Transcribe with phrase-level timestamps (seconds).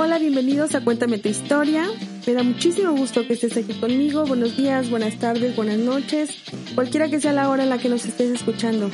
[0.00, 1.84] Hola, bienvenidos a Cuéntame tu historia.
[2.24, 4.24] Me da muchísimo gusto que estés aquí conmigo.
[4.26, 6.30] Buenos días, buenas tardes, buenas noches,
[6.76, 8.92] cualquiera que sea la hora en la que nos estés escuchando.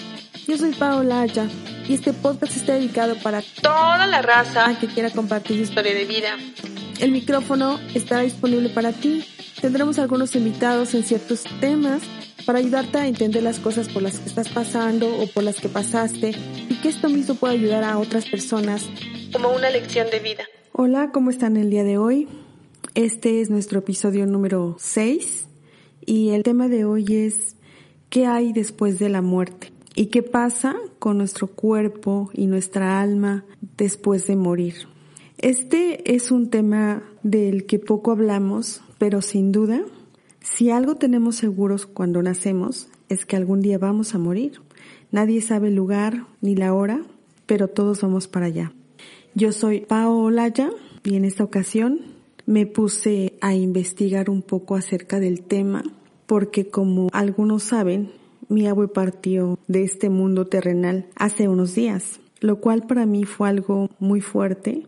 [0.49, 1.47] Yo soy Paola Aya
[1.87, 6.07] y este podcast está dedicado para toda la raza que quiera compartir su historia de
[6.07, 6.39] vida.
[6.99, 9.27] El micrófono estará disponible para ti.
[9.61, 12.01] Tendremos algunos invitados en ciertos temas
[12.47, 15.69] para ayudarte a entender las cosas por las que estás pasando o por las que
[15.69, 16.35] pasaste
[16.71, 18.87] y que esto mismo pueda ayudar a otras personas
[19.31, 20.45] como una lección de vida.
[20.77, 22.27] Hola, ¿cómo están el día de hoy?
[22.97, 25.47] Este es nuestro episodio número 6
[26.05, 27.55] y el tema de hoy es
[28.11, 29.71] ¿qué hay después de la muerte?
[29.95, 33.45] ¿Y qué pasa con nuestro cuerpo y nuestra alma
[33.77, 34.75] después de morir?
[35.39, 39.81] Este es un tema del que poco hablamos, pero sin duda
[40.41, 44.61] si algo tenemos seguros cuando nacemos es que algún día vamos a morir.
[45.13, 47.01] Nadie sabe el lugar ni la hora,
[47.47, 48.73] pero todos vamos para allá.
[49.37, 50.71] Yo soy Pao Olaya
[51.03, 52.01] y en esta ocasión
[52.47, 55.83] me puse a investigar un poco acerca del tema
[56.27, 58.13] porque como algunos saben,
[58.49, 63.49] mi abue partió de este mundo terrenal hace unos días, lo cual para mí fue
[63.49, 64.87] algo muy fuerte.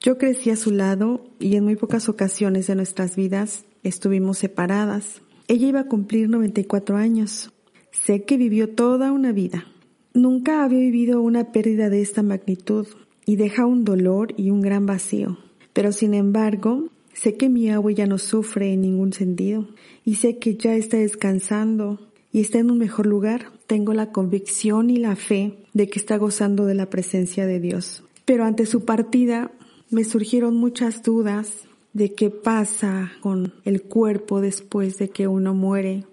[0.00, 5.20] Yo crecí a su lado y en muy pocas ocasiones de nuestras vidas Estuvimos separadas.
[5.46, 7.52] Ella iba a cumplir 94 años.
[7.90, 9.66] Sé que vivió toda una vida.
[10.14, 12.86] Nunca había vivido una pérdida de esta magnitud
[13.26, 15.38] y deja un dolor y un gran vacío.
[15.72, 19.68] Pero sin embargo, sé que mi agua ya no sufre en ningún sentido
[20.04, 22.00] y sé que ya está descansando
[22.32, 23.52] y está en un mejor lugar.
[23.66, 28.04] Tengo la convicción y la fe de que está gozando de la presencia de Dios.
[28.24, 29.52] Pero ante su partida
[29.90, 36.04] me surgieron muchas dudas de qué pasa con el cuerpo después de que uno muere.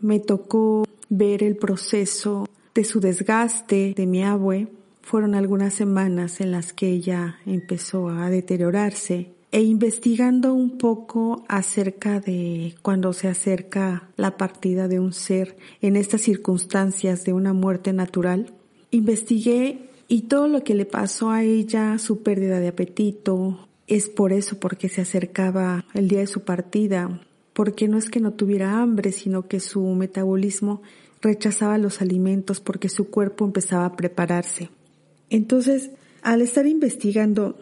[0.00, 4.68] Me tocó ver el proceso de su desgaste de mi abue.
[5.06, 12.18] Fueron algunas semanas en las que ella empezó a deteriorarse e investigando un poco acerca
[12.18, 17.92] de cuando se acerca la partida de un ser en estas circunstancias de una muerte
[17.92, 18.52] natural,
[18.90, 24.32] investigué y todo lo que le pasó a ella, su pérdida de apetito, es por
[24.32, 27.20] eso, porque se acercaba el día de su partida,
[27.52, 30.82] porque no es que no tuviera hambre, sino que su metabolismo
[31.22, 34.68] rechazaba los alimentos porque su cuerpo empezaba a prepararse.
[35.30, 35.90] Entonces,
[36.22, 37.56] al estar investigando,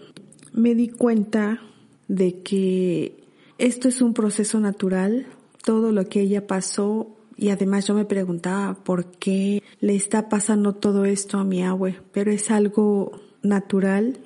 [0.53, 1.61] me di cuenta
[2.09, 3.15] de que
[3.59, 5.27] esto es un proceso natural,
[5.63, 10.75] todo lo que ella pasó y además yo me preguntaba por qué le está pasando
[10.75, 14.19] todo esto a mi abue, pero es algo natural.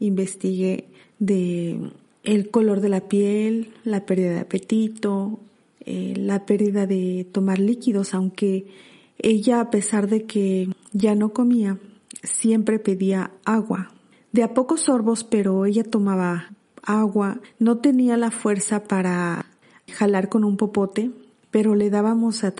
[0.00, 1.78] Investigué de
[2.24, 5.38] el color de la piel, la pérdida de apetito,
[5.80, 8.66] eh, la pérdida de tomar líquidos, aunque
[9.18, 11.78] ella a pesar de que ya no comía,
[12.26, 13.92] siempre pedía agua.
[14.32, 19.46] De a pocos sorbos, pero ella tomaba agua, no tenía la fuerza para
[19.90, 21.10] jalar con un popote,
[21.50, 22.52] pero le dábamos a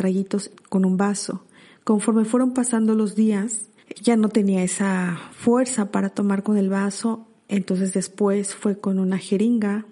[0.69, 1.45] con un vaso.
[1.85, 3.69] Conforme fueron pasando los días,
[4.03, 9.19] ya no tenía esa fuerza para tomar con el vaso entonces después fue con una
[9.19, 9.87] jeringa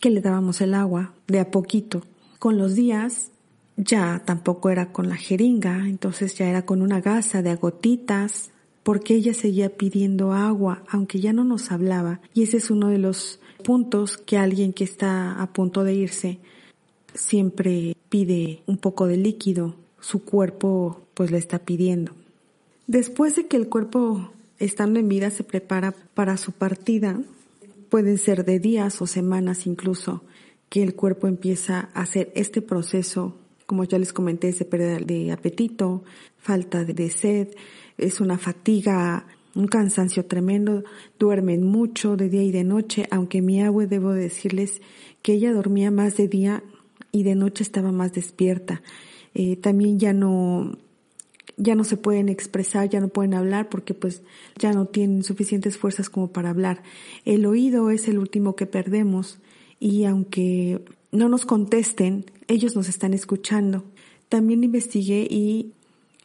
[0.00, 2.02] que le dábamos el agua de a poquito.
[2.38, 3.30] Con los días
[3.76, 8.50] ya tampoco era con la jeringa, entonces ya era con una gasa de agotitas,
[8.82, 12.20] porque ella seguía pidiendo agua, aunque ya no nos hablaba.
[12.34, 16.38] Y ese es uno de los puntos que alguien que está a punto de irse
[17.14, 22.12] siempre pide un poco de líquido, su cuerpo pues le está pidiendo.
[22.86, 24.30] Después de que el cuerpo
[24.60, 27.18] estando en vida se prepara para su partida.
[27.88, 30.22] Pueden ser de días o semanas incluso
[30.68, 33.34] que el cuerpo empieza a hacer este proceso,
[33.70, 36.02] como ya les comenté, se pérdida de apetito,
[36.38, 37.54] falta de sed,
[37.98, 40.82] es una fatiga, un cansancio tremendo,
[41.20, 44.82] duermen mucho de día y de noche, aunque mi agua debo decirles
[45.22, 46.64] que ella dormía más de día
[47.12, 48.82] y de noche estaba más despierta.
[49.34, 50.76] Eh, también ya no
[51.56, 54.22] ya no se pueden expresar, ya no pueden hablar porque pues
[54.58, 56.82] ya no tienen suficientes fuerzas como para hablar.
[57.24, 59.38] El oído es el último que perdemos
[59.78, 63.84] y aunque no nos contesten, ellos nos están escuchando.
[64.28, 65.72] También investigué y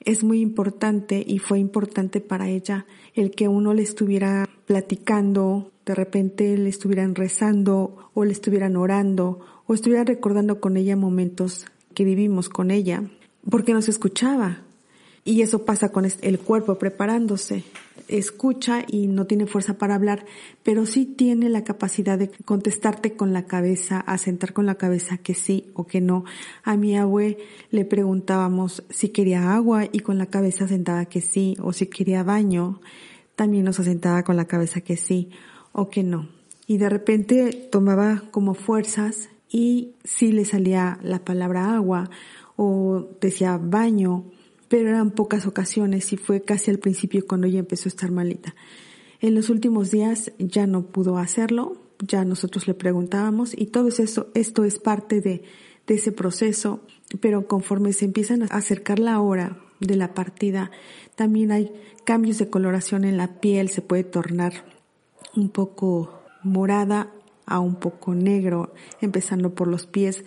[0.01, 5.95] es muy importante y fue importante para ella el que uno le estuviera platicando, de
[5.95, 12.03] repente le estuvieran rezando o le estuvieran orando o estuvieran recordando con ella momentos que
[12.03, 13.03] vivimos con ella,
[13.49, 14.64] porque nos escuchaba,
[15.27, 17.63] y eso pasa con el cuerpo preparándose.
[18.07, 20.23] Escucha y no tiene fuerza para hablar,
[20.61, 25.33] pero sí tiene la capacidad de contestarte con la cabeza, asentar con la cabeza que
[25.33, 26.25] sí o que no.
[26.63, 27.39] A mi abue
[27.71, 32.21] le preguntábamos si quería agua y con la cabeza asentada que sí, o si quería
[32.21, 32.79] baño,
[33.35, 35.31] también nos asentaba con la cabeza que sí
[35.73, 36.29] o que no.
[36.67, 42.09] y de repente tomaba como fuerzas y sí le salía la palabra agua
[42.55, 44.25] o decía baño,
[44.67, 48.55] pero eran pocas ocasiones y fue casi al principio cuando ella empezó a estar malita.
[49.21, 54.27] En los últimos días ya no pudo hacerlo, ya nosotros le preguntábamos y todo eso,
[54.33, 55.43] esto es parte de,
[55.87, 56.81] de ese proceso,
[57.21, 60.71] pero conforme se empiezan a acercar la hora de la partida,
[61.15, 61.71] también hay
[62.03, 64.65] cambios de coloración en la piel, se puede tornar
[65.35, 67.11] un poco morada
[67.45, 70.23] a un poco negro, empezando por los pies,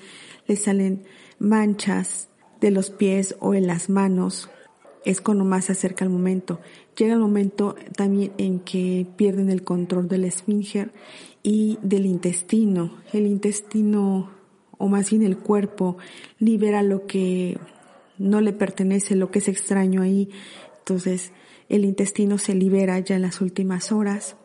[0.47, 1.05] le salen
[1.39, 2.28] manchas
[2.61, 4.51] de los pies o en las manos,
[5.05, 6.61] es cuando más se acerca el momento.
[6.97, 10.93] Llega el momento también en que pierden el control del esfínter
[11.43, 12.93] y del intestino.
[13.13, 14.31] El intestino,
[14.77, 15.97] o más bien el cuerpo,
[16.39, 17.59] libera lo que
[18.19, 20.31] no le pertenece, lo que es extraño ahí.
[20.81, 21.33] Entonces,
[21.69, 24.37] el intestino se libera ya en las últimas horas.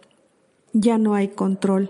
[0.71, 1.89] Ya no hay control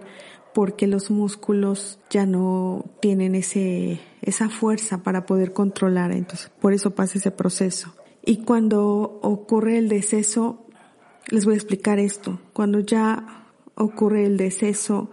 [0.54, 6.12] porque los músculos ya no tienen ese, esa fuerza para poder controlar.
[6.12, 7.94] Entonces, por eso pasa ese proceso.
[8.26, 10.66] Y cuando ocurre el deceso,
[11.30, 12.40] les voy a explicar esto.
[12.54, 15.10] Cuando ya ocurre el deceso,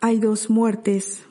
[0.00, 1.22] hay dos muertes.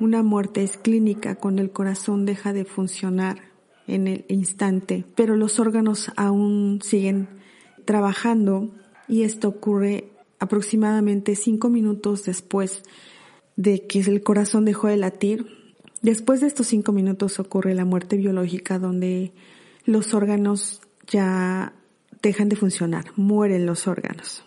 [0.00, 3.38] Una muerte es clínica, cuando el corazón deja de funcionar
[3.86, 7.28] en el instante, pero los órganos aún siguen
[7.84, 8.70] trabajando
[9.08, 12.82] y esto ocurre aproximadamente cinco minutos después
[13.56, 15.46] de que el corazón dejó de latir.
[16.00, 19.32] Después de estos cinco minutos ocurre la muerte biológica donde
[19.84, 21.72] los órganos ya
[22.22, 24.44] dejan de funcionar, mueren los órganos.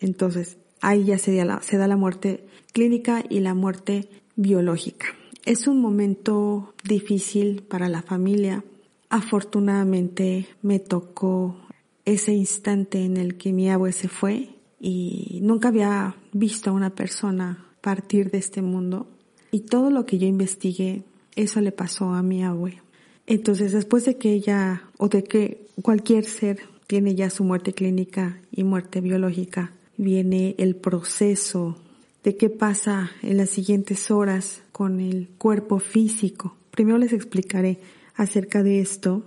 [0.00, 5.06] Entonces, ahí ya se da, la, se da la muerte clínica y la muerte biológica.
[5.44, 8.64] Es un momento difícil para la familia.
[9.08, 11.56] Afortunadamente me tocó
[12.04, 14.50] ese instante en el que mi abue se fue
[14.86, 19.06] y nunca había visto a una persona partir de este mundo.
[19.50, 21.04] Y todo lo que yo investigué,
[21.36, 22.82] eso le pasó a mi abue.
[23.26, 28.42] Entonces, después de que ella, o de que cualquier ser tiene ya su muerte clínica
[28.52, 31.78] y muerte biológica, viene el proceso
[32.22, 36.56] de qué pasa en las siguientes horas con el cuerpo físico.
[36.70, 37.78] Primero les explicaré
[38.16, 39.22] acerca de esto,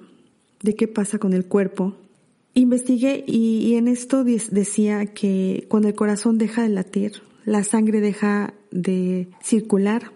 [0.62, 1.96] de qué pasa con el cuerpo.
[2.58, 8.56] Investigué y, en esto decía que cuando el corazón deja de latir, la sangre deja
[8.72, 10.12] de circular,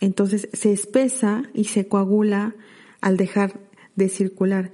[0.00, 2.56] entonces se espesa y se coagula
[3.02, 3.60] al dejar
[3.94, 4.72] de circular.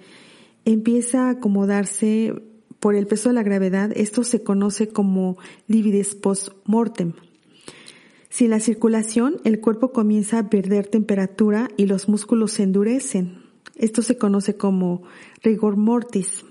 [0.65, 2.33] Empieza a acomodarse
[2.79, 7.15] por el peso de la gravedad, esto se conoce como lividez post-mortem.
[8.29, 13.43] Sin la circulación, el cuerpo comienza a perder temperatura y los músculos se endurecen.
[13.75, 15.03] Esto se conoce como
[15.43, 16.45] rigor mortis.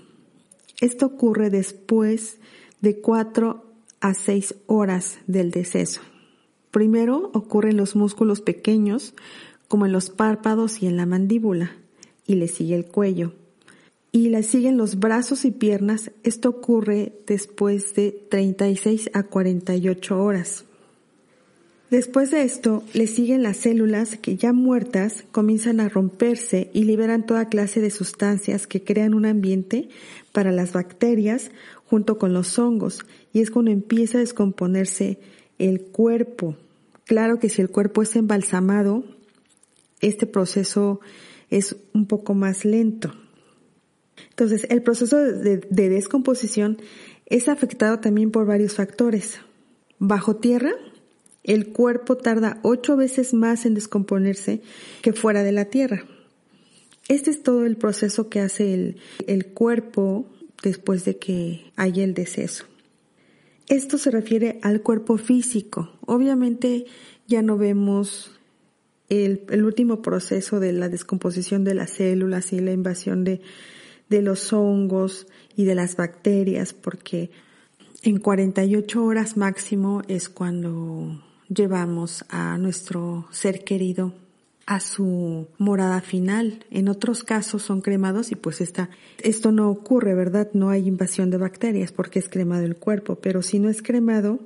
[0.80, 2.38] Esto ocurre después
[2.80, 3.64] de cuatro
[4.00, 6.00] a seis horas del deceso.
[6.70, 9.14] Primero ocurren los músculos pequeños,
[9.68, 11.72] como en los párpados y en la mandíbula,
[12.26, 13.32] y le sigue el cuello.
[14.12, 16.10] Y le siguen los brazos y piernas.
[16.22, 20.64] Esto ocurre después de 36 a 48 horas.
[21.90, 27.26] Después de esto, le siguen las células que ya muertas comienzan a romperse y liberan
[27.26, 29.88] toda clase de sustancias que crean un ambiente
[30.32, 31.52] para las bacterias
[31.84, 35.20] junto con los hongos y es cuando empieza a descomponerse
[35.58, 36.56] el cuerpo.
[37.04, 39.04] Claro que si el cuerpo es embalsamado,
[40.00, 41.00] este proceso
[41.50, 43.14] es un poco más lento.
[44.30, 46.78] Entonces, el proceso de, de descomposición
[47.26, 49.38] es afectado también por varios factores.
[49.98, 50.72] Bajo tierra,
[51.46, 54.60] el cuerpo tarda ocho veces más en descomponerse
[55.00, 56.04] que fuera de la tierra.
[57.08, 58.96] Este es todo el proceso que hace el,
[59.28, 60.28] el cuerpo
[60.62, 62.64] después de que haya el deceso.
[63.68, 65.92] Esto se refiere al cuerpo físico.
[66.04, 66.86] Obviamente
[67.28, 68.32] ya no vemos
[69.08, 73.40] el, el, último proceso de la descomposición de las células y la invasión de,
[74.08, 77.30] de los hongos y de las bacterias, porque
[78.02, 84.12] en 48 horas máximo es cuando llevamos a nuestro ser querido
[84.66, 86.64] a su morada final.
[86.70, 88.90] En otros casos son cremados y pues está,
[89.22, 90.50] esto no ocurre, ¿verdad?
[90.52, 94.40] No hay invasión de bacterias porque es cremado el cuerpo, pero si no es cremado,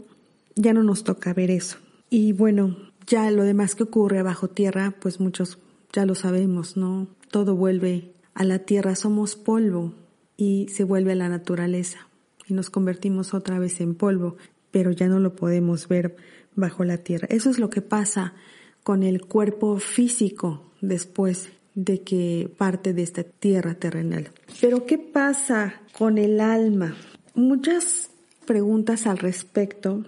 [0.57, 1.79] ya no nos toca ver eso.
[2.11, 2.77] Y bueno,
[3.07, 5.59] ya lo demás que ocurre bajo tierra, pues muchos
[5.93, 7.07] ya lo sabemos, ¿no?
[7.31, 9.95] Todo vuelve a la tierra, somos polvo
[10.37, 12.07] y se vuelve a la naturaleza
[12.51, 14.37] y nos convertimos otra vez en polvo,
[14.71, 16.17] pero ya no lo podemos ver
[16.55, 17.27] bajo la tierra.
[17.31, 18.35] Eso es lo que pasa
[18.83, 24.31] con el cuerpo físico después de que parte de esta tierra terrenal.
[24.61, 26.97] Pero ¿qué pasa con el alma?
[27.35, 28.11] Muchas
[28.47, 30.05] preguntas al respecto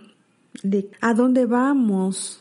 [0.62, 2.40] de a dónde vamos,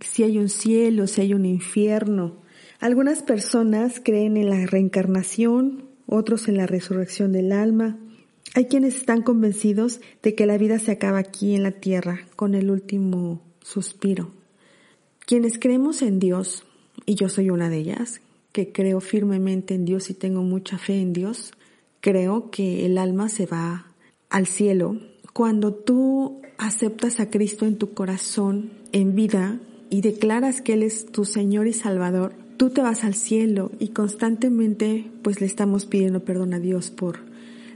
[0.00, 2.36] si hay un cielo, si hay un infierno.
[2.80, 7.98] Algunas personas creen en la reencarnación, otros en la resurrección del alma.
[8.54, 12.54] Hay quienes están convencidos de que la vida se acaba aquí en la tierra con
[12.54, 14.30] el último suspiro.
[15.24, 16.64] Quienes creemos en Dios,
[17.06, 18.20] y yo soy una de ellas,
[18.52, 21.52] que creo firmemente en Dios y tengo mucha fe en Dios,
[22.02, 23.86] creo que el alma se va
[24.28, 25.00] al cielo
[25.32, 31.06] cuando tú aceptas a Cristo en tu corazón en vida y declaras que Él es
[31.06, 36.20] tu Señor y Salvador, tú te vas al cielo y constantemente pues le estamos pidiendo
[36.20, 37.31] perdón a Dios por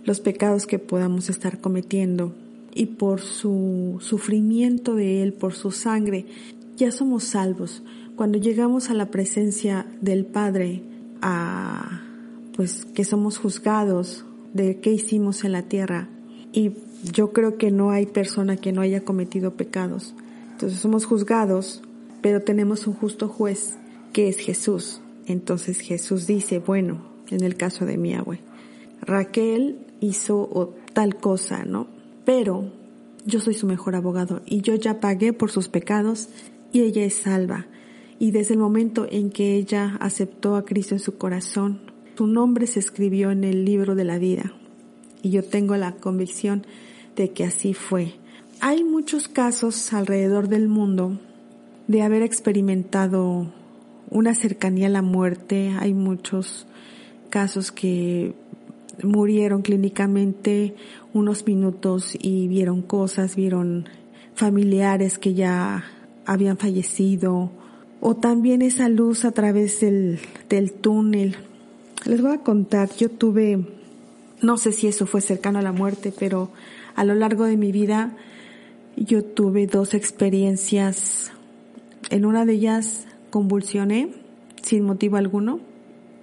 [0.07, 2.33] los pecados que podamos estar cometiendo
[2.75, 6.27] y por su sufrimiento de Él, por su sangre,
[6.77, 7.83] ya somos salvos.
[8.15, 10.83] Cuando llegamos a la presencia del Padre,
[11.21, 12.03] a
[12.55, 16.09] pues que somos juzgados de qué hicimos en la tierra
[16.53, 16.73] y
[17.13, 20.15] yo creo que no hay persona que no haya cometido pecados.
[20.53, 21.83] Entonces somos juzgados,
[22.23, 23.77] pero tenemos un justo juez
[24.13, 25.03] que es Jesús.
[25.27, 28.41] Entonces Jesús dice, bueno, en el caso de mi abue,
[29.03, 31.87] Raquel hizo tal cosa, ¿no?
[32.25, 32.71] Pero
[33.25, 36.29] yo soy su mejor abogado y yo ya pagué por sus pecados
[36.73, 37.67] y ella es salva.
[38.19, 41.81] Y desde el momento en que ella aceptó a Cristo en su corazón,
[42.17, 44.55] su nombre se escribió en el libro de la vida.
[45.23, 46.67] Y yo tengo la convicción
[47.15, 48.15] de que así fue.
[48.61, 51.19] Hay muchos casos alrededor del mundo
[51.89, 53.53] de haber experimentado
[54.09, 55.75] una cercanía a la muerte.
[55.79, 56.67] Hay muchos
[57.29, 58.35] casos que
[59.03, 60.75] murieron clínicamente
[61.13, 63.89] unos minutos y vieron cosas, vieron
[64.35, 65.85] familiares que ya
[66.25, 67.51] habían fallecido
[68.01, 71.37] o también esa luz a través del, del túnel.
[72.05, 73.65] Les voy a contar, yo tuve,
[74.43, 76.51] no sé si eso fue cercano a la muerte, pero
[76.95, 78.17] a lo largo de mi vida
[78.97, 81.33] yo tuve dos experiencias.
[82.11, 84.11] En una de ellas convulsioné
[84.63, 85.61] sin motivo alguno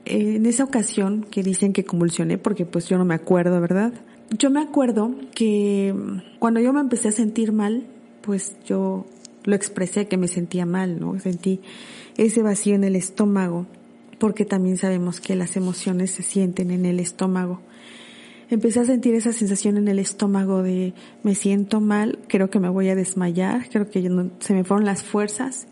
[0.06, 3.94] en esa ocasión que dicen que convulsioné, porque pues yo no me acuerdo, ¿verdad?
[4.38, 5.94] Yo me acuerdo que
[6.40, 7.86] cuando yo me empecé a sentir mal,
[8.22, 9.06] pues yo
[9.44, 11.20] lo expresé que me sentía mal, ¿no?
[11.20, 11.62] Sentí
[12.18, 13.68] ese vacío en el estómago,
[14.20, 17.62] porque también sabemos que las emociones se sienten en el estómago.
[18.50, 20.94] Empecé a sentir esa sensación en el estómago de
[21.24, 24.02] me siento mal, creo que me voy a desmayar, creo que
[24.40, 25.68] se me fueron las fuerzas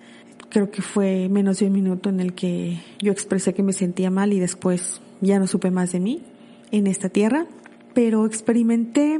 [0.52, 4.12] creo que fue menos de un minuto en el que yo expresé que me sentía
[4.12, 6.22] mal y después ya no supe más de mí
[6.72, 7.48] en esta tierra,
[7.94, 9.20] pero experimenté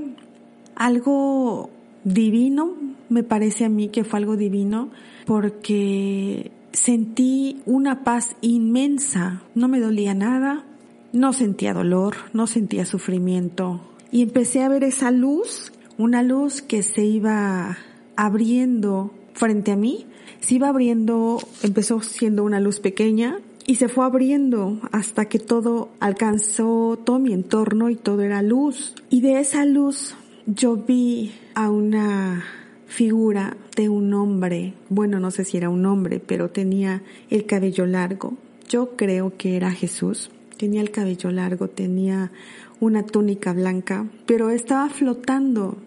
[0.76, 1.70] algo
[2.04, 2.76] divino,
[3.10, 4.90] me parece a mí que fue algo divino,
[5.26, 10.66] porque sentí una paz inmensa, no me dolía nada,
[11.14, 13.82] no sentía dolor, no sentía sufrimiento.
[14.12, 17.78] Y empecé a ver esa luz, una luz que se iba
[18.16, 19.12] abriendo
[19.42, 20.06] frente a mí
[20.40, 25.90] se iba abriendo, empezó siendo una luz pequeña y se fue abriendo hasta que todo
[26.00, 28.94] alcanzó todo mi entorno y todo era luz.
[29.10, 32.44] Y de esa luz yo vi a una
[32.86, 37.88] figura de un hombre, bueno, no sé si era un hombre, pero tenía el cabello
[37.88, 38.36] largo.
[38.70, 40.30] Yo creo que era Jesús.
[40.56, 42.32] Tenía el cabello largo, tenía
[42.80, 45.78] una túnica blanca, pero estaba flotando.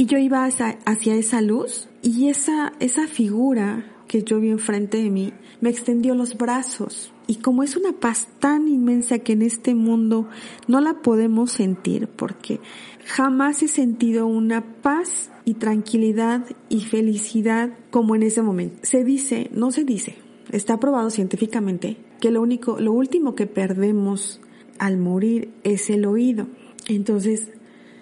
[0.00, 5.10] Y yo iba hacia, esa luz y esa, esa figura que yo vi enfrente de
[5.10, 7.12] mí me extendió los brazos.
[7.26, 10.26] Y como es una paz tan inmensa que en este mundo
[10.66, 12.60] no la podemos sentir, porque
[13.04, 18.78] jamás he sentido una paz y tranquilidad y felicidad como en ese momento.
[18.80, 20.14] Se dice, no se dice,
[20.50, 24.40] está probado científicamente que lo único, lo último que perdemos
[24.78, 26.46] al morir es el oído.
[26.88, 27.50] Entonces,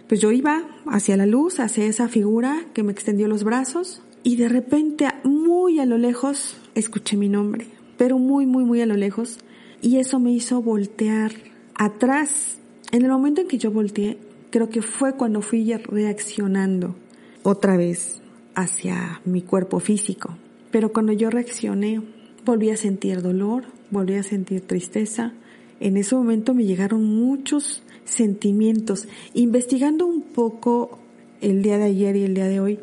[0.08, 4.36] pues yo iba hacia la luz, hacia esa figura que me extendió los brazos y
[4.36, 8.96] de repente muy a lo lejos escuché mi nombre, pero muy, muy, muy a lo
[8.96, 9.38] lejos
[9.82, 11.32] y eso me hizo voltear
[11.74, 12.58] atrás.
[12.90, 14.18] En el momento en que yo volteé,
[14.50, 16.96] creo que fue cuando fui reaccionando
[17.42, 18.20] otra vez
[18.54, 20.36] hacia mi cuerpo físico.
[20.70, 22.02] Pero cuando yo reaccioné,
[22.44, 25.32] volví a sentir dolor, volví a sentir tristeza.
[25.80, 29.06] En ese momento me llegaron muchos sentimientos.
[29.34, 30.98] Investigando un poco
[31.40, 32.78] el día de ayer y el día de hoy,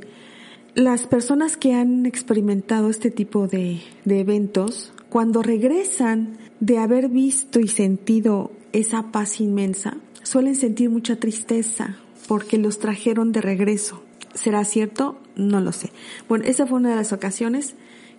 [0.75, 7.67] las personas que han experimentado este tipo de, eventos, cuando regresan de haber visto y
[7.67, 14.01] sentido esa paz inmensa, suelen sentir mucha tristeza porque los trajeron de regreso.
[14.33, 15.17] ¿Será cierto?
[15.37, 15.91] No lo sé.
[16.27, 17.75] Bueno, esa fue una de las ocasiones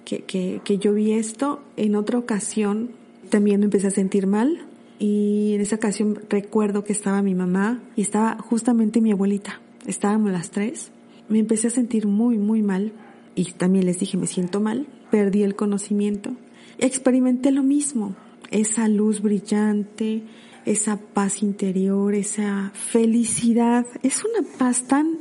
[0.06, 1.60] que, que, que yo vi esto.
[1.76, 2.92] En otra ocasión
[3.28, 4.66] también me empecé a sentir mal
[4.98, 9.60] y en esa ocasión recuerdo que estaba mi mamá y estaba justamente mi abuelita.
[9.86, 10.90] Estábamos las tres.
[11.28, 12.92] Me empecé a sentir muy, muy mal
[13.34, 16.30] y también les dije, me siento mal, perdí el conocimiento.
[16.78, 18.16] Experimenté lo mismo,
[18.50, 20.22] esa luz brillante,
[20.64, 23.86] esa paz interior, esa felicidad.
[24.02, 25.18] Es una paz tan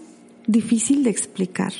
[0.47, 1.73] difícil de explicar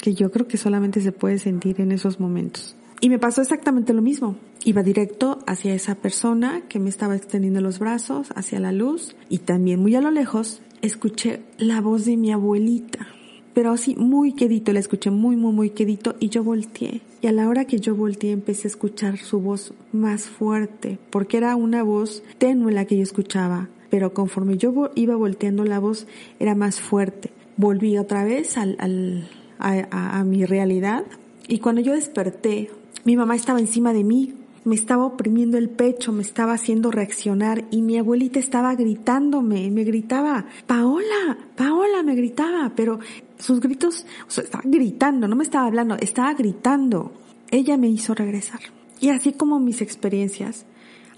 [0.00, 2.76] que yo creo que solamente se puede sentir en esos momentos.
[3.00, 4.36] Y me pasó exactamente lo mismo.
[4.68, 9.38] Iba directo hacia esa persona que me estaba extendiendo los brazos, hacia la luz, y
[9.38, 13.08] también muy a lo lejos escuché la voz de mi abuelita.
[13.54, 17.00] Pero así muy quedito, la escuché muy, muy, muy quedito y yo volteé.
[17.22, 21.38] Y a la hora que yo volteé empecé a escuchar su voz más fuerte, porque
[21.38, 23.70] era una voz tenue la que yo escuchaba.
[23.88, 26.06] Pero conforme yo iba volteando la voz
[26.40, 27.30] era más fuerte.
[27.56, 31.06] Volví otra vez al, a, a mi realidad
[31.48, 32.68] y cuando yo desperté
[33.04, 34.34] mi mamá estaba encima de mí,
[34.68, 39.82] me estaba oprimiendo el pecho, me estaba haciendo reaccionar y mi abuelita estaba gritándome, me
[39.82, 42.98] gritaba, Paola, Paola, me gritaba, pero
[43.38, 47.12] sus gritos, o sea, estaba gritando, no me estaba hablando, estaba gritando.
[47.50, 48.60] Ella me hizo regresar.
[49.00, 50.66] Y así como mis experiencias,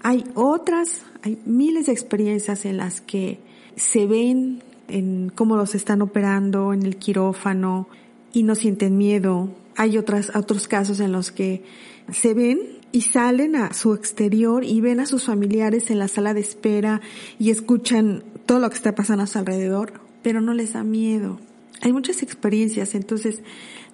[0.01, 3.39] hay otras, hay miles de experiencias en las que
[3.75, 7.87] se ven en cómo los están operando en el quirófano
[8.33, 11.63] y no sienten miedo, hay otras, otros casos en los que
[12.11, 16.33] se ven y salen a su exterior y ven a sus familiares en la sala
[16.33, 17.01] de espera
[17.39, 21.39] y escuchan todo lo que está pasando a su alrededor, pero no les da miedo.
[21.81, 23.41] Hay muchas experiencias, entonces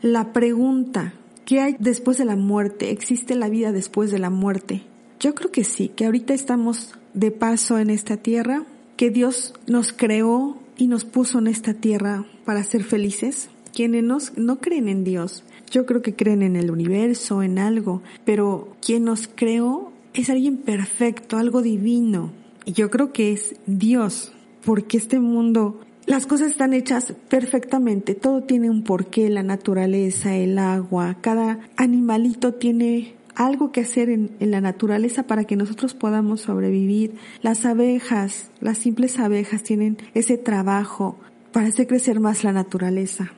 [0.02, 1.14] la pregunta,
[1.46, 2.92] ¿qué hay después de la muerte?
[2.92, 4.84] ¿Existe la vida después de la muerte?
[5.20, 8.66] Yo creo que sí, que ahorita estamos de paso en esta tierra,
[8.98, 13.50] que Dios nos creó y nos puso en esta tierra para ser felices.
[13.74, 18.76] Quienes no creen en Dios yo creo que creen en el universo, en algo, pero
[18.82, 22.32] quien nos creó es alguien perfecto, algo divino.
[22.66, 24.34] Y yo creo que es Dios,
[24.66, 30.58] porque este mundo, las cosas están hechas perfectamente, todo tiene un porqué, la naturaleza, el
[30.58, 36.42] agua, cada animalito tiene algo que hacer en, en, la naturaleza para que nosotros podamos
[36.42, 37.14] sobrevivir.
[37.44, 41.20] Las abejas, las simples abejas tienen ese trabajo
[41.52, 43.32] para hacer crecer más la naturaleza.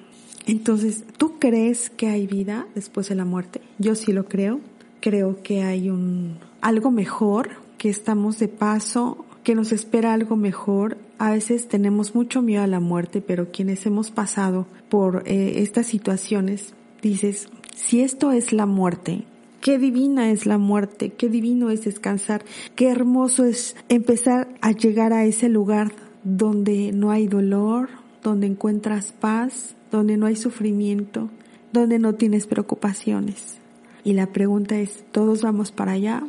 [0.50, 3.62] Entonces, ¿tú crees que hay vida después de la muerte?
[3.78, 4.60] Yo sí lo creo.
[5.00, 10.98] Creo que hay un algo mejor, que estamos de paso, que nos espera algo mejor.
[11.20, 15.86] A veces tenemos mucho miedo a la muerte, pero quienes hemos pasado por eh, estas
[15.86, 19.26] situaciones, dices, si esto es la muerte,
[19.62, 25.12] Qué divina es la muerte, qué divino es descansar, qué hermoso es empezar a llegar
[25.12, 25.92] a ese lugar
[26.24, 27.90] donde no hay dolor,
[28.24, 31.30] donde encuentras paz, donde no hay sufrimiento,
[31.74, 33.58] donde no tienes preocupaciones.
[34.04, 36.24] Y la pregunta es, ¿todos vamos para allá?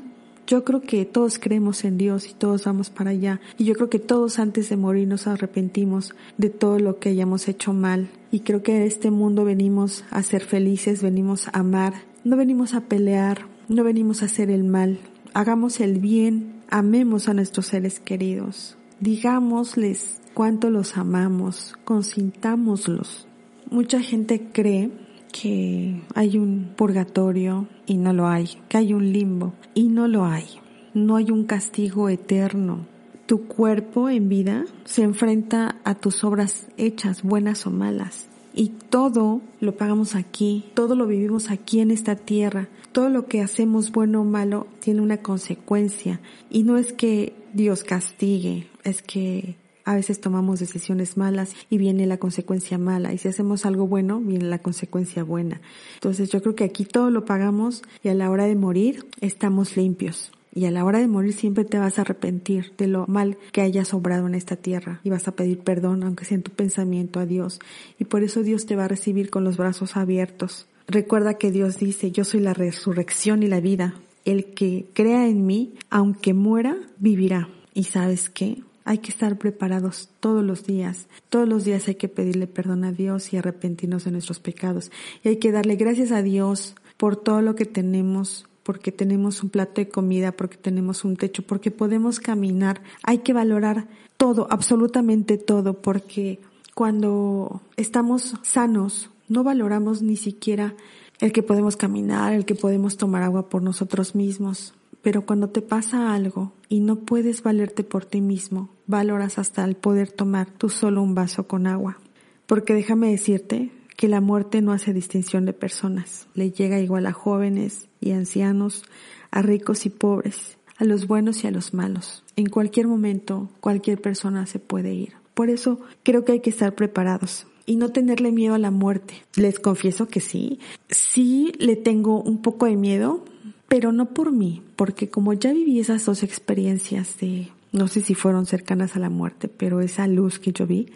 [0.46, 3.40] Yo creo que todos creemos en Dios y todos vamos para allá.
[3.56, 7.46] Y yo creo que todos antes de morir nos arrepentimos de todo lo que hayamos
[7.46, 8.10] hecho mal.
[8.32, 12.74] Y creo que a este mundo venimos a ser felices, venimos a amar, no venimos
[12.74, 14.98] a pelear, no venimos a hacer el mal.
[15.34, 18.76] Hagamos el bien, amemos a nuestros seres queridos.
[18.98, 23.26] Digámosles cuánto los amamos, consintámoslos.
[23.70, 24.90] Mucha gente cree
[25.30, 30.24] que hay un purgatorio y no lo hay, que hay un limbo y no lo
[30.24, 30.46] hay.
[30.92, 32.86] No hay un castigo eterno.
[33.26, 38.28] Tu cuerpo en vida se enfrenta a tus obras hechas, buenas o malas.
[38.52, 42.68] Y todo lo pagamos aquí, todo lo vivimos aquí en esta tierra.
[42.90, 46.20] Todo lo que hacemos bueno o malo tiene una consecuencia.
[46.50, 49.56] Y no es que Dios castigue, es que
[49.90, 53.12] a veces tomamos decisiones malas y viene la consecuencia mala.
[53.12, 55.60] Y si hacemos algo bueno, viene la consecuencia buena.
[55.94, 59.76] Entonces yo creo que aquí todo lo pagamos y a la hora de morir estamos
[59.76, 60.30] limpios.
[60.54, 63.62] Y a la hora de morir siempre te vas a arrepentir de lo mal que
[63.62, 67.18] hayas obrado en esta tierra y vas a pedir perdón, aunque sea en tu pensamiento
[67.18, 67.58] a Dios.
[67.98, 70.68] Y por eso Dios te va a recibir con los brazos abiertos.
[70.86, 73.94] Recuerda que Dios dice, yo soy la resurrección y la vida.
[74.24, 77.48] El que crea en mí, aunque muera, vivirá.
[77.74, 78.62] ¿Y sabes qué?
[78.84, 81.06] Hay que estar preparados todos los días.
[81.28, 84.90] Todos los días hay que pedirle perdón a Dios y arrepentirnos de nuestros pecados.
[85.22, 89.50] Y hay que darle gracias a Dios por todo lo que tenemos, porque tenemos un
[89.50, 92.82] plato de comida, porque tenemos un techo, porque podemos caminar.
[93.02, 96.40] Hay que valorar todo, absolutamente todo, porque
[96.74, 100.74] cuando estamos sanos, no valoramos ni siquiera
[101.20, 104.74] el que podemos caminar, el que podemos tomar agua por nosotros mismos.
[105.02, 109.76] Pero cuando te pasa algo y no puedes valerte por ti mismo, valoras hasta el
[109.76, 111.98] poder tomar tú solo un vaso con agua.
[112.46, 116.26] Porque déjame decirte que la muerte no hace distinción de personas.
[116.34, 118.84] Le llega igual a jóvenes y ancianos,
[119.30, 122.24] a ricos y pobres, a los buenos y a los malos.
[122.36, 125.12] En cualquier momento, cualquier persona se puede ir.
[125.34, 127.46] Por eso creo que hay que estar preparados.
[127.66, 129.14] y no tenerle miedo a la muerte.
[129.36, 130.58] Les confieso que sí,
[130.88, 133.24] sí le tengo un poco de miedo,
[133.70, 138.16] pero no por mí, porque como ya viví esas dos experiencias de, no sé si
[138.16, 140.88] fueron cercanas a la muerte, pero esa luz que yo vi,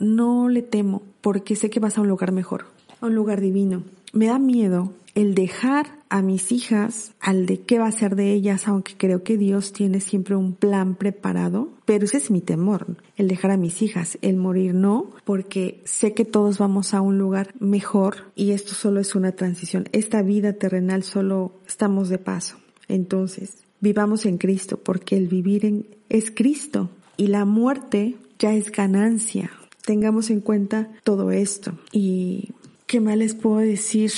[0.00, 2.66] no le temo, porque sé que vas a un lugar mejor,
[3.00, 3.84] a un lugar divino.
[4.16, 8.32] Me da miedo el dejar a mis hijas al de qué va a ser de
[8.32, 12.96] ellas, aunque creo que Dios tiene siempre un plan preparado, pero ese es mi temor,
[13.18, 17.18] el dejar a mis hijas, el morir no, porque sé que todos vamos a un
[17.18, 22.56] lugar mejor y esto solo es una transición, esta vida terrenal solo estamos de paso.
[22.88, 28.72] Entonces, vivamos en Cristo, porque el vivir en, es Cristo y la muerte ya es
[28.72, 29.50] ganancia.
[29.84, 31.78] Tengamos en cuenta todo esto.
[31.92, 32.50] Y
[32.86, 34.12] qué más les puedo decir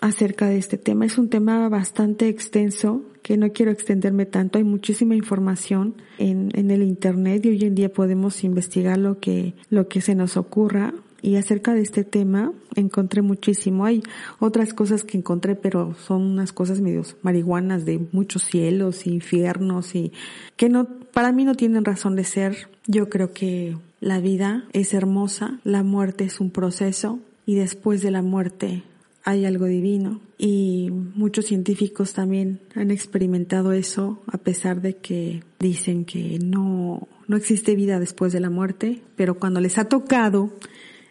[0.00, 1.06] acerca de este tema.
[1.06, 4.58] Es un tema bastante extenso que no quiero extenderme tanto.
[4.58, 9.54] Hay muchísima información en, en el internet y hoy en día podemos investigar lo que,
[9.68, 10.94] lo que se nos ocurra.
[11.22, 13.84] Y acerca de este tema encontré muchísimo.
[13.84, 14.02] Hay
[14.38, 20.12] otras cosas que encontré, pero son unas cosas medio marihuanas de muchos cielos, infiernos y
[20.56, 22.68] que no, para mí no tienen razón de ser.
[22.86, 28.10] Yo creo que la vida es hermosa, la muerte es un proceso y después de
[28.10, 28.82] la muerte
[29.24, 30.20] hay algo divino.
[30.38, 37.36] Y muchos científicos también han experimentado eso a pesar de que dicen que no, no
[37.36, 40.52] existe vida después de la muerte, pero cuando les ha tocado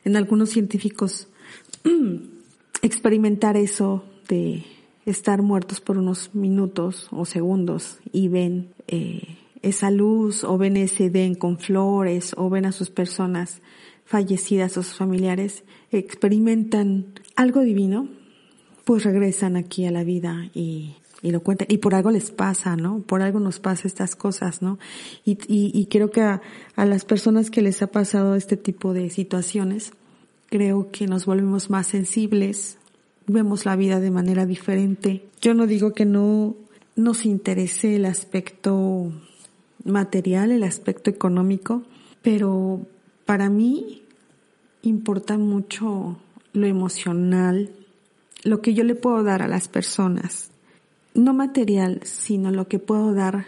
[0.03, 1.27] en algunos científicos
[2.81, 4.63] experimentar eso de
[5.05, 11.05] estar muertos por unos minutos o segundos y ven eh, esa luz o ven ese
[11.05, 13.61] Edén con flores o ven a sus personas
[14.05, 18.07] fallecidas o sus familiares, experimentan algo divino,
[18.85, 21.67] pues regresan aquí a la vida y, y lo cuentan.
[21.69, 23.01] Y por algo les pasa, ¿no?
[23.01, 24.79] Por algo nos pasa estas cosas, ¿no?
[25.25, 26.41] Y, y, y creo que a,
[26.75, 29.93] a las personas que les ha pasado este tipo de situaciones,
[30.49, 32.77] creo que nos volvemos más sensibles,
[33.27, 35.23] vemos la vida de manera diferente.
[35.41, 36.55] Yo no digo que no
[36.95, 39.11] nos interese el aspecto
[39.85, 41.83] material, el aspecto económico,
[42.21, 42.81] pero
[43.25, 44.01] para mí
[44.81, 46.17] importa mucho
[46.53, 47.71] lo emocional,
[48.43, 50.51] lo que yo le puedo dar a las personas.
[51.13, 53.47] No material, sino lo que puedo dar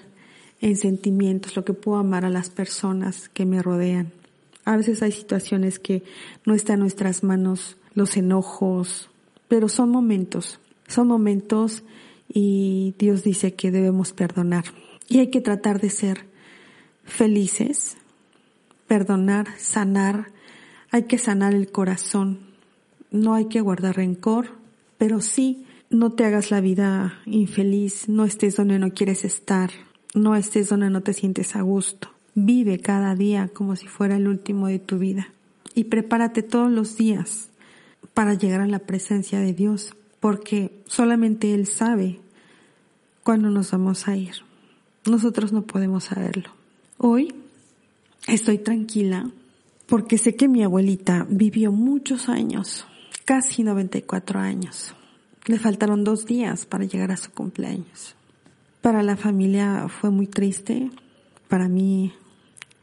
[0.62, 4.12] en sentimientos, lo que puedo amar a las personas que me rodean.
[4.64, 6.04] A veces hay situaciones que
[6.46, 9.10] no están en nuestras manos, los enojos,
[9.48, 11.84] pero son momentos, son momentos
[12.30, 14.66] y Dios dice que debemos perdonar.
[15.08, 16.26] Y hay que tratar de ser
[17.04, 17.98] felices,
[18.88, 20.32] perdonar, sanar,
[20.92, 22.40] hay que sanar el corazón,
[23.12, 24.50] no hay que guardar rencor,
[24.98, 29.72] pero sí no te hagas la vida infeliz, no estés donde no quieres estar,
[30.14, 32.10] no estés donde no te sientes a gusto.
[32.36, 35.30] Vive cada día como si fuera el último de tu vida
[35.74, 37.50] y prepárate todos los días
[38.14, 42.20] para llegar a la presencia de Dios, porque solamente Él sabe
[43.24, 44.36] cuándo nos vamos a ir.
[45.06, 46.50] Nosotros no podemos saberlo.
[46.98, 47.34] Hoy
[48.28, 49.30] estoy tranquila
[49.92, 52.88] porque sé que mi abuelita vivió muchos años,
[53.26, 54.96] casi 94 años.
[55.48, 58.16] Le faltaron dos días para llegar a su cumpleaños.
[58.80, 60.90] Para la familia fue muy triste,
[61.50, 62.14] para mí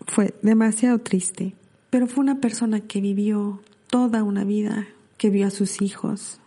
[0.06, 1.54] fue demasiado triste,
[1.88, 6.40] pero fue una persona que vivió toda una vida, que vio a sus hijos,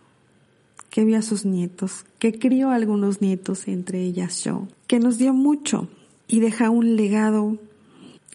[0.90, 5.18] que vio a sus nietos, que crió a algunos nietos, entre ellas yo, que nos
[5.18, 5.88] dio mucho
[6.28, 7.58] y deja un legado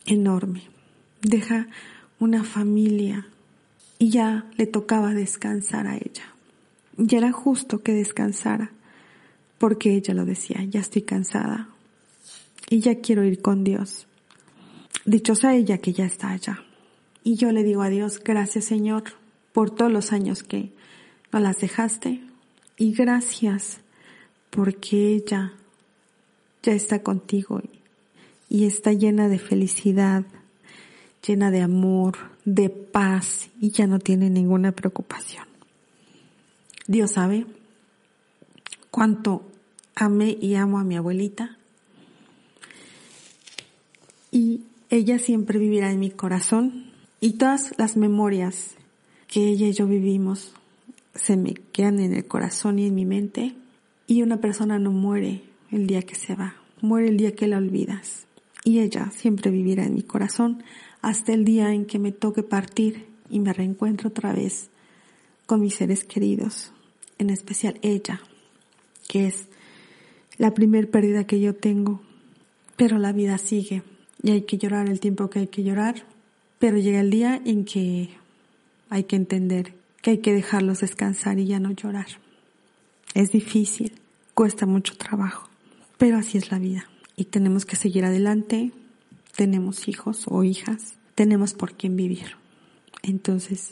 [0.05, 0.63] enorme.
[1.21, 1.67] Deja
[2.19, 3.27] una familia
[3.99, 6.33] y ya le tocaba descansar a ella.
[6.97, 8.71] Ya era justo que descansara
[9.57, 11.69] porque ella lo decía, ya estoy cansada
[12.69, 14.07] y ya quiero ir con Dios.
[15.05, 16.63] Dichosa ella que ya está allá.
[17.23, 19.03] Y yo le digo a Dios, gracias Señor
[19.53, 20.71] por todos los años que
[21.31, 22.21] no las dejaste
[22.77, 23.79] y gracias
[24.49, 25.53] porque ella
[26.63, 27.61] ya está contigo
[28.49, 30.25] y está llena de felicidad,
[31.25, 35.45] llena de amor, de paz y ya no tiene ninguna preocupación.
[36.87, 37.45] Dios sabe
[38.91, 39.43] cuánto
[39.95, 41.57] amé y amo a mi abuelita
[44.31, 48.75] y ella siempre vivirá en mi corazón y todas las memorias
[49.27, 50.53] que ella y yo vivimos
[51.15, 53.55] se me quedan en el corazón y en mi mente
[54.05, 57.57] y una persona no muere el día que se va, muere el día que la
[57.57, 58.27] olvidas
[58.63, 60.63] y ella siempre vivirá en mi corazón
[61.01, 64.69] hasta el día en que me toque partir y me reencuentro otra vez
[65.45, 66.71] con mis seres queridos,
[67.17, 68.21] en especial ella,
[69.07, 69.47] que es
[70.37, 72.01] la primer pérdida que yo tengo,
[72.75, 73.83] pero la vida sigue
[74.21, 76.05] y hay que llorar el tiempo que hay que llorar,
[76.59, 78.09] pero llega el día en que
[78.89, 82.07] hay que entender que hay que dejarlos descansar y ya no llorar.
[83.13, 83.99] Es difícil,
[84.33, 85.49] cuesta mucho trabajo,
[85.97, 86.89] pero así es la vida.
[87.15, 88.71] Y tenemos que seguir adelante,
[89.37, 92.37] tenemos hijos o hijas, tenemos por quién vivir.
[93.03, 93.71] Entonces,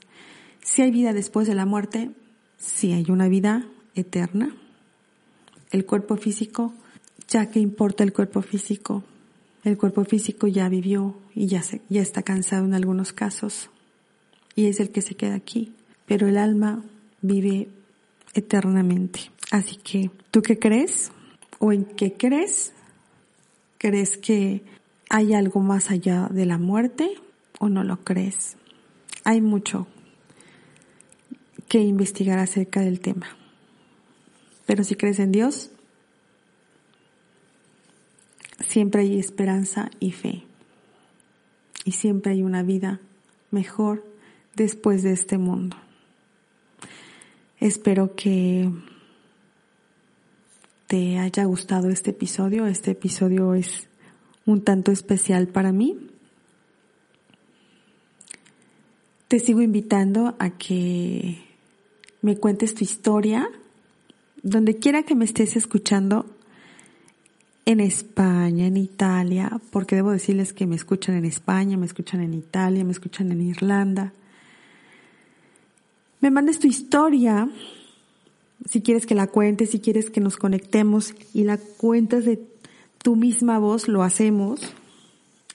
[0.61, 2.11] si hay vida después de la muerte,
[2.59, 4.55] si hay una vida eterna.
[5.71, 6.71] El cuerpo físico,
[7.27, 9.03] ya que importa el cuerpo físico,
[9.63, 13.71] el cuerpo físico ya vivió y ya, se, ya está cansado en algunos casos
[14.55, 15.73] y es el que se queda aquí,
[16.05, 16.83] pero el alma
[17.21, 17.69] vive
[18.35, 19.31] eternamente.
[19.49, 21.11] Así que, ¿tú qué crees?
[21.57, 22.71] ¿O en qué crees?
[23.79, 24.61] ¿Crees que
[25.15, 27.09] hay algo más allá de la muerte
[27.57, 28.57] o no lo crees?
[29.23, 29.87] Hay mucho
[31.69, 33.27] que investigar acerca del tema.
[34.65, 35.71] Pero si crees en Dios,
[38.67, 40.43] siempre hay esperanza y fe.
[41.85, 42.99] Y siempre hay una vida
[43.51, 44.05] mejor
[44.53, 45.77] después de este mundo.
[47.61, 48.69] Espero que
[50.87, 52.65] te haya gustado este episodio.
[52.65, 53.87] Este episodio es
[54.45, 55.97] un tanto especial para mí.
[59.27, 61.39] Te sigo invitando a que
[62.21, 63.49] me cuentes tu historia,
[64.43, 66.25] donde quiera que me estés escuchando,
[67.65, 72.33] en España, en Italia, porque debo decirles que me escuchan en España, me escuchan en
[72.33, 74.13] Italia, me escuchan en Irlanda.
[76.21, 77.49] Me mandes tu historia,
[78.69, 82.37] si quieres que la cuentes, si quieres que nos conectemos y la cuentas de
[83.05, 84.59] tu misma voz, lo hacemos.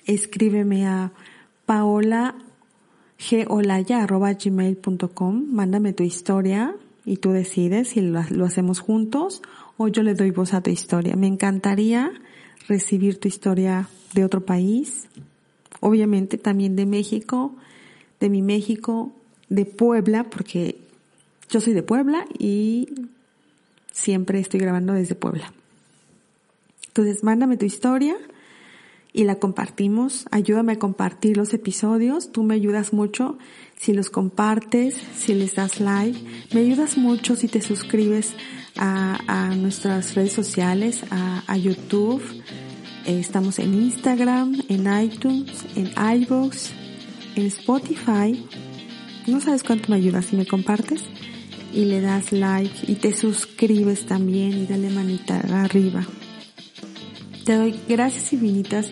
[0.06, 1.10] Escríbeme a
[1.66, 2.36] paola
[5.52, 9.42] mándame tu historia y tú decides si lo, hacemos juntos
[9.78, 11.16] o yo le doy voz a tu historia.
[11.16, 12.12] Me encantaría
[12.68, 15.08] recibir tu historia de otro país,
[15.80, 17.56] obviamente también de México,
[18.20, 19.10] de mi México,
[19.48, 20.78] de Puebla, porque
[21.48, 22.90] yo soy de Puebla y
[23.90, 25.52] siempre estoy grabando desde Puebla.
[26.90, 28.16] Entonces, mándame tu historia
[29.12, 30.26] y la compartimos.
[30.32, 32.32] Ayúdame a compartir los episodios.
[32.32, 33.38] Tú me ayudas mucho
[33.76, 36.18] si los compartes, si les das like.
[36.52, 38.34] Me ayudas mucho si te suscribes
[38.76, 42.22] a, nuestras redes sociales, a, YouTube.
[43.06, 45.90] Eh, estamos en Instagram, en iTunes, en
[46.22, 46.70] iVoox,
[47.36, 48.46] en Spotify.
[49.28, 51.04] No sabes cuánto me ayudas si me compartes
[51.72, 56.04] y le das like y te suscribes también y dale manita arriba.
[57.44, 58.90] Te doy gracias infinitas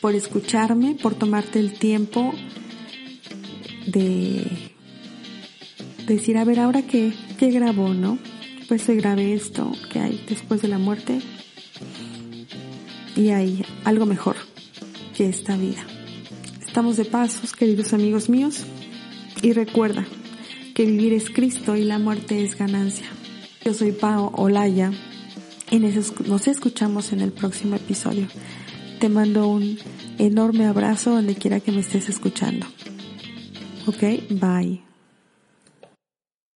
[0.00, 2.32] por escucharme, por tomarte el tiempo
[3.86, 4.46] de
[6.06, 8.18] decir, a ver, ahora qué, qué grabó, ¿no?
[8.68, 11.20] Pues se grabé esto que hay después de la muerte
[13.16, 14.36] y hay algo mejor
[15.16, 15.84] que esta vida.
[16.64, 18.64] Estamos de pasos, queridos amigos míos,
[19.42, 20.06] y recuerda
[20.74, 23.06] que vivir es Cristo y la muerte es ganancia.
[23.64, 24.92] Yo soy Pao Olaya
[25.72, 28.26] nos escuchamos en el próximo episodio.
[29.00, 29.78] Te mando un
[30.18, 32.66] enorme abrazo donde quiera que me estés escuchando.
[33.86, 34.87] Ok, bye.